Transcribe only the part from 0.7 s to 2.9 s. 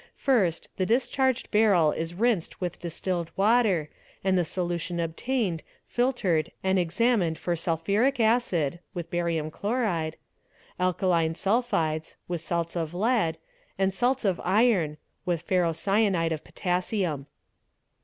the discharged barrel is_ rinsed with